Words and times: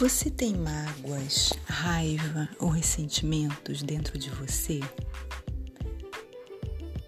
Você 0.00 0.30
tem 0.30 0.54
mágoas, 0.54 1.52
raiva 1.66 2.48
ou 2.58 2.70
ressentimentos 2.70 3.82
dentro 3.82 4.16
de 4.16 4.30
você? 4.30 4.80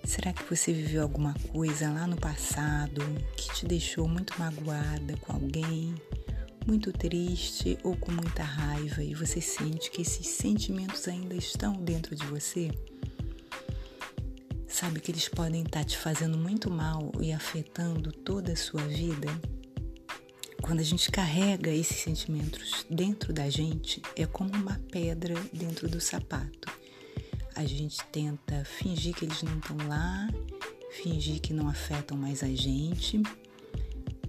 Será 0.04 0.30
que 0.30 0.44
você 0.44 0.74
viveu 0.74 1.02
alguma 1.02 1.32
coisa 1.50 1.90
lá 1.90 2.06
no 2.06 2.18
passado 2.18 3.00
que 3.34 3.54
te 3.54 3.64
deixou 3.64 4.06
muito 4.06 4.38
magoada 4.38 5.16
com 5.22 5.32
alguém, 5.32 5.94
muito 6.66 6.92
triste 6.92 7.78
ou 7.82 7.96
com 7.96 8.12
muita 8.12 8.42
raiva 8.42 9.02
e 9.02 9.14
você 9.14 9.40
sente 9.40 9.90
que 9.90 10.02
esses 10.02 10.26
sentimentos 10.26 11.08
ainda 11.08 11.34
estão 11.34 11.72
dentro 11.72 12.14
de 12.14 12.26
você? 12.26 12.70
Sabe 14.68 15.00
que 15.00 15.10
eles 15.10 15.30
podem 15.30 15.62
estar 15.62 15.84
te 15.84 15.96
fazendo 15.96 16.36
muito 16.36 16.70
mal 16.70 17.10
e 17.22 17.32
afetando 17.32 18.12
toda 18.12 18.52
a 18.52 18.56
sua 18.56 18.82
vida? 18.82 19.28
Quando 20.62 20.78
a 20.78 20.84
gente 20.84 21.10
carrega 21.10 21.70
esses 21.70 21.98
sentimentos 21.98 22.86
dentro 22.88 23.32
da 23.32 23.50
gente, 23.50 24.00
é 24.16 24.24
como 24.24 24.54
uma 24.54 24.80
pedra 24.92 25.34
dentro 25.52 25.88
do 25.88 26.00
sapato. 26.00 26.72
A 27.56 27.66
gente 27.66 28.02
tenta 28.06 28.64
fingir 28.64 29.12
que 29.12 29.24
eles 29.24 29.42
não 29.42 29.58
estão 29.58 29.76
lá, 29.88 30.28
fingir 31.02 31.40
que 31.40 31.52
não 31.52 31.68
afetam 31.68 32.16
mais 32.16 32.44
a 32.44 32.48
gente, 32.48 33.20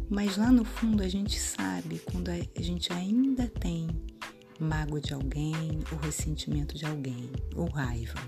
mas 0.09 0.35
lá 0.35 0.51
no 0.51 0.65
fundo 0.65 1.03
a 1.03 1.07
gente 1.07 1.39
sabe 1.39 1.99
quando 1.99 2.29
a 2.29 2.61
gente 2.61 2.91
ainda 2.91 3.47
tem 3.47 3.87
mágoa 4.59 4.99
de 4.99 5.13
alguém, 5.13 5.83
ou 5.91 5.97
ressentimento 5.99 6.75
de 6.75 6.85
alguém, 6.85 7.29
ou 7.55 7.69
raiva. 7.69 8.19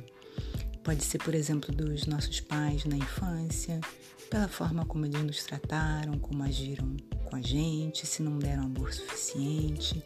Pode 0.85 1.03
ser, 1.03 1.17
por 1.17 1.33
exemplo, 1.33 1.73
dos 1.73 2.05
nossos 2.05 2.39
pais 2.39 2.85
na 2.85 2.95
infância, 2.95 3.81
pela 4.29 4.47
forma 4.47 4.85
como 4.85 5.03
eles 5.07 5.19
nos 5.23 5.43
trataram, 5.43 6.19
como 6.19 6.43
agiram 6.43 6.95
com 7.23 7.35
a 7.35 7.41
gente, 7.41 8.05
se 8.05 8.21
não 8.21 8.37
deram 8.37 8.65
amor 8.65 8.93
suficiente. 8.93 10.03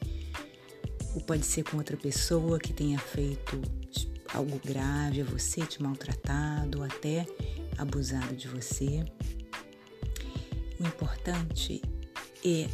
Ou 1.13 1.19
pode 1.19 1.45
ser 1.45 1.63
com 1.63 1.75
outra 1.75 1.97
pessoa 1.97 2.57
que 2.57 2.71
tenha 2.71 2.97
feito 2.97 3.61
algo 4.33 4.57
grave 4.63 5.19
a 5.19 5.25
você, 5.25 5.65
te 5.65 5.83
maltratado, 5.83 6.77
ou 6.77 6.85
até 6.85 7.27
abusado 7.77 8.33
de 8.33 8.47
você. 8.47 9.03
O 10.79 10.87
importante 10.87 11.81
é 12.45 12.69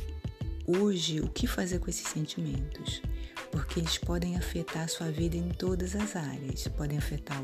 hoje 0.67 1.21
o 1.21 1.27
que 1.27 1.47
fazer 1.47 1.79
com 1.79 1.89
esses 1.89 2.07
sentimentos, 2.07 3.01
porque 3.51 3.79
eles 3.79 3.97
podem 3.97 4.37
afetar 4.37 4.83
a 4.83 4.87
sua 4.87 5.09
vida 5.09 5.35
em 5.35 5.49
todas 5.49 5.95
as 5.95 6.15
áreas, 6.15 6.67
podem 6.67 6.99
afetar 6.99 7.43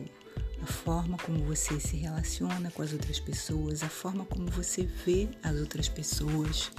a 0.61 0.65
forma 0.65 1.17
como 1.17 1.43
você 1.43 1.79
se 1.79 1.97
relaciona 1.97 2.69
com 2.71 2.81
as 2.81 2.93
outras 2.93 3.19
pessoas, 3.19 3.83
a 3.83 3.89
forma 3.89 4.25
como 4.25 4.47
você 4.51 4.83
vê 4.83 5.29
as 5.41 5.57
outras 5.59 5.89
pessoas, 5.89 6.71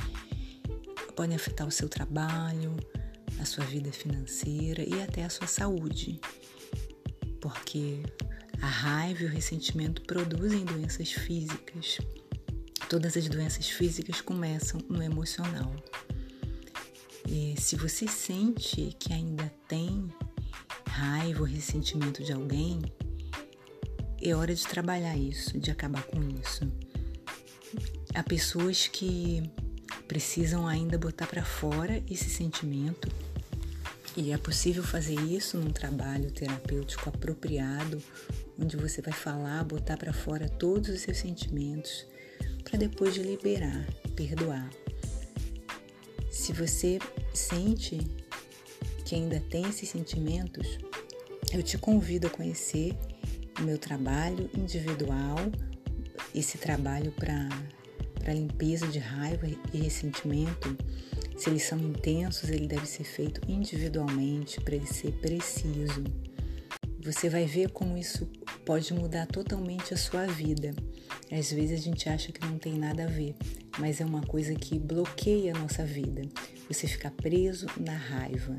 podem 1.17 1.37
afetar 1.37 1.67
o 1.67 1.71
seu 1.71 1.89
trabalho, 1.89 2.77
a 3.39 3.45
sua 3.45 3.65
vida 3.65 3.93
financeira 3.93 4.83
e 4.83 5.03
até 5.03 5.25
a 5.25 5.31
sua 5.31 5.47
saúde, 5.47 6.21
porque 7.41 8.03
a 8.61 8.67
raiva 8.67 9.25
e 9.25 9.27
o 9.27 9.29
ressentimento 9.29 10.03
produzem 10.03 10.65
doenças 10.65 11.11
físicas. 11.11 11.99
Todas 12.89 13.17
as 13.17 13.29
doenças 13.29 13.69
físicas 13.69 14.21
começam 14.21 14.81
no 14.89 15.03
emocional. 15.03 15.75
E 17.29 17.61
se 17.61 17.77
você 17.77 18.07
sente 18.07 18.95
que 18.99 19.13
ainda 19.13 19.53
tem 19.67 20.09
raiva 20.87 21.41
ou 21.41 21.47
ressentimento 21.47 22.23
de 22.23 22.33
alguém, 22.33 22.81
é 24.23 24.37
hora 24.37 24.55
de 24.55 24.67
trabalhar 24.67 25.17
isso, 25.17 25.59
de 25.59 25.71
acabar 25.71 26.03
com 26.05 26.21
isso. 26.41 26.71
Há 28.15 28.23
pessoas 28.23 28.87
que 28.87 29.43
precisam 30.07 30.67
ainda 30.67 30.99
botar 30.99 31.27
para 31.27 31.45
fora 31.45 32.03
esse 32.09 32.29
sentimento 32.29 33.09
e 34.17 34.31
é 34.31 34.37
possível 34.37 34.83
fazer 34.83 35.19
isso 35.21 35.57
num 35.57 35.71
trabalho 35.71 36.31
terapêutico 36.31 37.09
apropriado, 37.09 38.03
onde 38.59 38.77
você 38.77 39.01
vai 39.01 39.13
falar, 39.13 39.65
botar 39.65 39.97
para 39.97 40.13
fora 40.13 40.49
todos 40.49 40.91
os 40.91 41.01
seus 41.01 41.17
sentimentos 41.17 42.07
para 42.63 42.79
depois 42.79 43.15
de 43.15 43.23
liberar, 43.23 43.87
perdoar. 44.15 44.69
Se 46.31 46.53
você 46.53 46.99
sente 47.33 47.99
que 49.05 49.15
ainda 49.15 49.41
tem 49.41 49.69
esses 49.69 49.89
sentimentos, 49.89 50.79
eu 51.53 51.63
te 51.63 51.77
convido 51.79 52.27
a 52.27 52.31
conhecer 52.31 52.97
meu 53.61 53.79
trabalho 53.79 54.51
individual, 54.57 55.37
esse 56.35 56.59
trabalho 56.59 57.13
para 57.13 58.33
limpeza 58.33 58.87
de 58.89 58.99
raiva 58.99 59.47
e 59.73 59.79
ressentimento, 59.79 60.77
se 61.37 61.51
eles 61.51 61.65
são 61.65 61.79
intensos, 61.79 62.49
ele 62.51 62.67
deve 62.67 62.87
ser 62.87 63.05
feito 63.05 63.41
individualmente 63.49 64.61
para 64.61 64.77
ele 64.77 64.87
ser 64.87 65.13
preciso. 65.13 66.05
Você 67.05 67.29
vai 67.29 67.47
ver 67.47 67.71
como 67.71 67.99
isso 67.99 68.27
pode 68.65 68.95
mudar 68.95 69.27
totalmente 69.27 69.93
a 69.93 69.97
sua 69.97 70.25
vida. 70.27 70.73
Às 71.33 71.51
vezes 71.51 71.81
a 71.81 71.83
gente 71.83 72.09
acha 72.09 72.31
que 72.31 72.47
não 72.47 72.59
tem 72.59 72.79
nada 72.79 73.05
a 73.05 73.09
ver, 73.09 73.35
mas 73.79 74.01
é 74.01 74.05
uma 74.05 74.21
coisa 74.21 74.55
que 74.55 74.79
bloqueia 74.79 75.53
a 75.53 75.59
nossa 75.59 75.85
vida. 75.85 76.23
Você 76.69 76.87
fica 76.87 77.11
preso 77.11 77.67
na 77.81 77.97
raiva, 77.97 78.57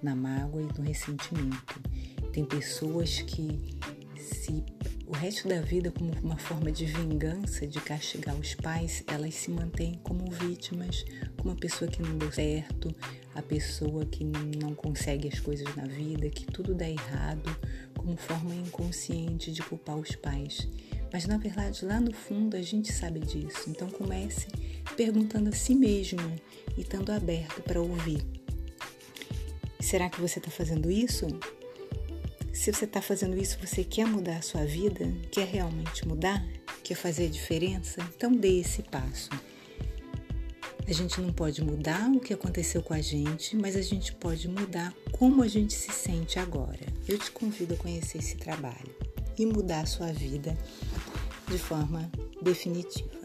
na 0.00 0.14
mágoa 0.14 0.62
e 0.62 0.78
no 0.78 0.84
ressentimento. 0.84 1.80
Tem 2.32 2.44
pessoas 2.44 3.22
que 3.22 3.58
se 4.20 4.64
o 5.06 5.12
resto 5.12 5.48
da 5.48 5.60
vida 5.60 5.90
como 5.90 6.12
uma 6.22 6.36
forma 6.36 6.70
de 6.70 6.84
vingança, 6.84 7.66
de 7.66 7.80
castigar 7.80 8.36
os 8.36 8.54
pais, 8.54 9.02
elas 9.06 9.34
se 9.34 9.50
mantêm 9.50 9.98
como 10.04 10.30
vítimas, 10.30 11.04
como 11.36 11.52
a 11.52 11.56
pessoa 11.56 11.90
que 11.90 12.00
não 12.00 12.16
deu 12.16 12.30
certo, 12.30 12.94
a 13.34 13.42
pessoa 13.42 14.04
que 14.06 14.24
não 14.24 14.74
consegue 14.74 15.28
as 15.28 15.40
coisas 15.40 15.74
na 15.74 15.84
vida, 15.86 16.30
que 16.30 16.44
tudo 16.44 16.74
dá 16.74 16.88
errado, 16.88 17.56
como 17.96 18.16
forma 18.16 18.54
inconsciente 18.54 19.50
de 19.50 19.62
culpar 19.62 19.96
os 19.96 20.14
pais. 20.14 20.68
Mas 21.12 21.26
na 21.26 21.38
verdade, 21.38 21.84
lá 21.84 22.00
no 22.00 22.12
fundo, 22.12 22.56
a 22.56 22.62
gente 22.62 22.92
sabe 22.92 23.20
disso. 23.20 23.68
Então 23.68 23.88
comece 23.90 24.46
perguntando 24.96 25.48
a 25.48 25.52
si 25.52 25.74
mesma 25.74 26.34
e 26.76 26.82
estando 26.82 27.10
aberto 27.10 27.62
para 27.62 27.80
ouvir. 27.80 28.24
Será 29.80 30.08
que 30.08 30.20
você 30.20 30.38
está 30.38 30.50
fazendo 30.50 30.90
isso? 30.90 31.26
Se 32.52 32.72
você 32.72 32.84
está 32.84 33.00
fazendo 33.00 33.38
isso, 33.38 33.58
você 33.64 33.84
quer 33.84 34.06
mudar 34.06 34.38
a 34.38 34.42
sua 34.42 34.64
vida? 34.64 35.06
Quer 35.30 35.46
realmente 35.46 36.06
mudar? 36.06 36.44
Quer 36.82 36.94
fazer 36.94 37.26
a 37.26 37.30
diferença? 37.30 38.00
Então 38.16 38.32
dê 38.32 38.60
esse 38.60 38.82
passo. 38.82 39.30
A 40.86 40.92
gente 40.92 41.20
não 41.20 41.32
pode 41.32 41.62
mudar 41.62 42.10
o 42.10 42.18
que 42.18 42.34
aconteceu 42.34 42.82
com 42.82 42.92
a 42.92 43.00
gente, 43.00 43.56
mas 43.56 43.76
a 43.76 43.82
gente 43.82 44.12
pode 44.14 44.48
mudar 44.48 44.92
como 45.12 45.42
a 45.42 45.48
gente 45.48 45.72
se 45.72 45.92
sente 45.92 46.38
agora. 46.38 46.84
Eu 47.06 47.16
te 47.16 47.30
convido 47.30 47.74
a 47.74 47.76
conhecer 47.76 48.18
esse 48.18 48.36
trabalho 48.36 48.94
e 49.38 49.46
mudar 49.46 49.82
a 49.82 49.86
sua 49.86 50.12
vida 50.12 50.58
de 51.48 51.58
forma 51.58 52.10
definitiva. 52.42 53.19